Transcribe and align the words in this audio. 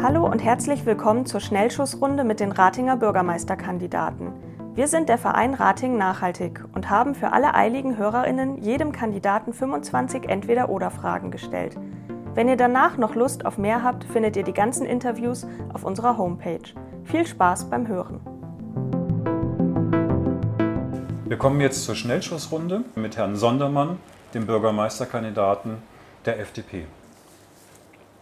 Hallo 0.00 0.24
und 0.24 0.38
herzlich 0.38 0.86
willkommen 0.86 1.26
zur 1.26 1.40
Schnellschussrunde 1.40 2.22
mit 2.22 2.38
den 2.38 2.52
Ratinger 2.52 2.96
Bürgermeisterkandidaten. 2.96 4.32
Wir 4.76 4.86
sind 4.86 5.08
der 5.08 5.18
Verein 5.18 5.54
Rating 5.54 5.98
Nachhaltig 5.98 6.62
und 6.72 6.88
haben 6.88 7.16
für 7.16 7.32
alle 7.32 7.54
eiligen 7.54 7.96
Hörerinnen 7.96 8.62
jedem 8.62 8.92
Kandidaten 8.92 9.52
25 9.52 10.28
Entweder-Oder-Fragen 10.28 11.32
gestellt. 11.32 11.76
Wenn 12.32 12.48
ihr 12.48 12.56
danach 12.56 12.96
noch 12.96 13.16
Lust 13.16 13.44
auf 13.44 13.58
mehr 13.58 13.82
habt, 13.82 14.04
findet 14.04 14.36
ihr 14.36 14.44
die 14.44 14.52
ganzen 14.52 14.86
Interviews 14.86 15.48
auf 15.74 15.82
unserer 15.82 16.16
Homepage. 16.16 16.72
Viel 17.02 17.26
Spaß 17.26 17.68
beim 17.68 17.88
Hören. 17.88 18.20
Wir 21.24 21.38
kommen 21.38 21.60
jetzt 21.60 21.82
zur 21.82 21.96
Schnellschussrunde 21.96 22.84
mit 22.94 23.16
Herrn 23.16 23.34
Sondermann, 23.34 23.98
dem 24.32 24.46
Bürgermeisterkandidaten 24.46 25.78
der 26.24 26.38
FDP. 26.38 26.86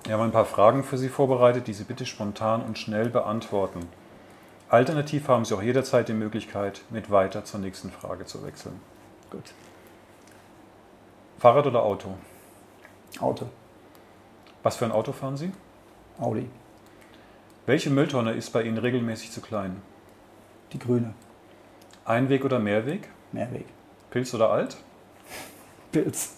Wir 0.07 0.15
haben 0.15 0.23
ein 0.23 0.31
paar 0.33 0.45
Fragen 0.45 0.85
für 0.85 0.99
Sie 0.99 1.09
vorbereitet, 1.09 1.67
die 1.67 1.73
Sie 1.73 1.83
bitte 1.83 2.07
spontan 2.07 2.63
und 2.63 2.79
schnell 2.79 3.11
beantworten. 3.11 3.89
Alternativ 4.69 5.27
haben 5.27 5.45
Sie 5.45 5.53
auch 5.53 5.63
jederzeit 5.63 6.09
die 6.09 6.13
Möglichkeit, 6.13 6.83
mit 6.91 7.11
weiter 7.11 7.45
zur 7.45 7.59
nächsten 7.59 7.91
Frage 7.91 8.25
zu 8.25 8.47
wechseln. 8.47 8.81
Gut. 9.31 9.53
Fahrrad 11.39 11.67
oder 11.67 11.83
Auto? 11.83 12.15
Auto. 13.19 13.49
Was 14.63 14.77
für 14.77 14.85
ein 14.85 14.93
Auto 14.93 15.11
fahren 15.11 15.37
Sie? 15.37 15.51
Audi. 16.21 16.49
Welche 17.67 17.91
Mülltonne 17.91 18.33
ist 18.33 18.53
bei 18.53 18.63
Ihnen 18.63 18.79
regelmäßig 18.79 19.33
zu 19.33 19.41
klein? 19.41 19.83
Die 20.73 20.79
grüne. 20.79 21.15
Einweg 22.05 22.45
oder 22.45 22.61
Mehrweg? 22.61 23.09
Mehrweg. 23.33 23.67
Pilz 24.11 24.33
oder 24.35 24.51
alt? 24.51 24.77
Pilz. 25.91 26.37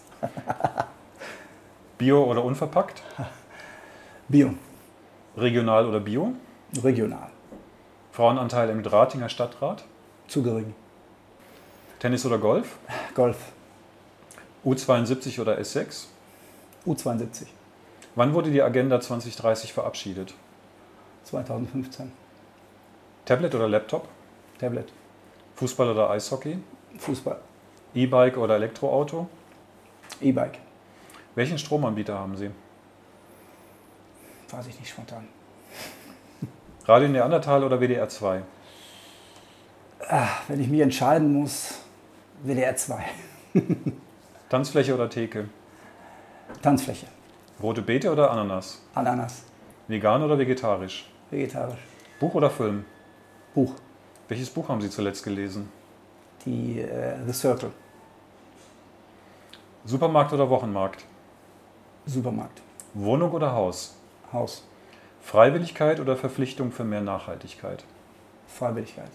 Bio 1.99 2.23
oder 2.23 2.43
unverpackt? 2.43 3.03
Bio. 4.31 4.53
Regional 5.37 5.87
oder 5.87 5.99
Bio? 5.99 6.33
Regional. 6.83 7.31
Frauenanteil 8.11 8.69
im 8.69 8.83
Dratinger 8.83 9.27
Stadtrat? 9.27 9.85
Zu 10.27 10.43
gering. 10.43 10.75
Tennis 11.97 12.27
oder 12.27 12.37
Golf? 12.37 12.77
Golf. 13.15 13.37
U72 14.63 15.41
oder 15.41 15.57
S6? 15.57 16.05
U72. 16.85 17.47
Wann 18.13 18.35
wurde 18.35 18.51
die 18.51 18.61
Agenda 18.61 19.01
2030 19.01 19.73
verabschiedet? 19.73 20.35
2015. 21.23 22.11
Tablet 23.25 23.55
oder 23.55 23.67
Laptop? 23.67 24.07
Tablet. 24.59 24.93
Fußball 25.55 25.89
oder 25.89 26.11
Eishockey? 26.11 26.59
Fußball. 26.99 27.39
E-Bike 27.95 28.37
oder 28.37 28.57
Elektroauto? 28.57 29.27
E-Bike. 30.21 30.59
Welchen 31.33 31.57
Stromanbieter 31.57 32.19
haben 32.19 32.37
Sie? 32.37 32.51
Weiß 34.51 34.67
ich 34.67 34.79
nicht 34.79 34.89
spontan. 34.89 35.27
Radio 36.85 37.07
Neandertal 37.07 37.63
oder 37.63 37.79
WDR 37.79 38.09
2? 38.09 38.41
Ah, 40.07 40.27
wenn 40.47 40.59
ich 40.59 40.67
mich 40.67 40.81
entscheiden 40.81 41.31
muss, 41.33 41.75
WDR 42.43 42.75
2. 42.75 43.05
Tanzfläche 44.49 44.95
oder 44.95 45.07
Theke? 45.09 45.49
Tanzfläche. 46.63 47.05
Rote 47.61 47.83
Beete 47.83 48.11
oder 48.11 48.31
Ananas? 48.31 48.81
Ananas. 48.95 49.43
Vegan 49.87 50.23
oder 50.23 50.39
vegetarisch? 50.39 51.07
Vegetarisch. 51.29 51.79
Buch 52.19 52.33
oder 52.33 52.49
Film? 52.49 52.85
Buch. 53.53 53.73
Welches 54.27 54.49
Buch 54.49 54.67
haben 54.67 54.81
Sie 54.81 54.89
zuletzt 54.89 55.23
gelesen? 55.23 55.69
Die 56.45 56.79
äh, 56.79 57.17
The 57.27 57.33
Circle. 57.33 57.71
Supermarkt 59.85 60.33
oder 60.33 60.49
Wochenmarkt? 60.49 61.05
Supermarkt. 62.05 62.61
Wohnung 62.93 63.31
oder 63.31 63.51
Haus? 63.51 63.98
Haus. 64.33 64.65
Freiwilligkeit 65.21 65.99
oder 65.99 66.15
Verpflichtung 66.15 66.71
für 66.71 66.83
mehr 66.83 67.01
Nachhaltigkeit? 67.01 67.83
Freiwilligkeit. 68.47 69.11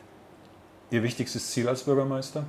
Ihr 0.91 1.03
wichtigstes 1.03 1.51
Ziel 1.51 1.69
als 1.69 1.85
Bürgermeister? 1.85 2.45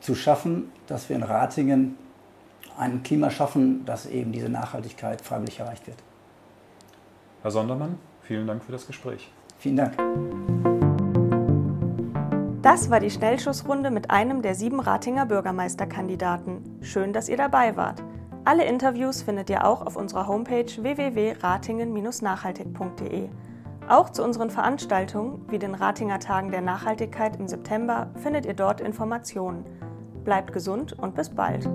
Zu 0.00 0.14
schaffen, 0.14 0.70
dass 0.86 1.08
wir 1.08 1.16
in 1.16 1.22
Ratingen 1.22 1.96
ein 2.76 3.02
Klima 3.02 3.30
schaffen, 3.30 3.84
dass 3.84 4.06
eben 4.06 4.32
diese 4.32 4.48
Nachhaltigkeit 4.48 5.20
freiwillig 5.20 5.60
erreicht 5.60 5.86
wird. 5.86 5.98
Herr 7.42 7.50
Sondermann, 7.50 7.98
vielen 8.22 8.46
Dank 8.46 8.62
für 8.64 8.72
das 8.72 8.86
Gespräch. 8.86 9.30
Vielen 9.58 9.76
Dank. 9.76 9.96
Das 12.62 12.90
war 12.90 13.00
die 13.00 13.10
Schnellschussrunde 13.10 13.90
mit 13.90 14.10
einem 14.10 14.42
der 14.42 14.54
sieben 14.54 14.80
Ratinger 14.80 15.24
Bürgermeisterkandidaten. 15.24 16.78
Schön, 16.82 17.14
dass 17.14 17.30
ihr 17.30 17.38
dabei 17.38 17.76
wart. 17.76 18.02
Alle 18.44 18.64
Interviews 18.64 19.22
findet 19.22 19.50
ihr 19.50 19.66
auch 19.66 19.84
auf 19.84 19.96
unserer 19.96 20.26
Homepage 20.26 20.64
www.ratingen-nachhaltig.de. 20.64 23.28
Auch 23.88 24.10
zu 24.10 24.24
unseren 24.24 24.50
Veranstaltungen 24.50 25.44
wie 25.48 25.58
den 25.58 25.74
Ratinger 25.74 26.20
Tagen 26.20 26.50
der 26.50 26.62
Nachhaltigkeit 26.62 27.36
im 27.36 27.48
September 27.48 28.08
findet 28.14 28.46
ihr 28.46 28.54
dort 28.54 28.80
Informationen. 28.80 29.66
Bleibt 30.24 30.52
gesund 30.52 30.98
und 30.98 31.14
bis 31.14 31.28
bald. 31.30 31.68